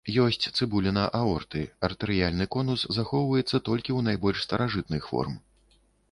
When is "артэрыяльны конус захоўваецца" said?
1.87-3.61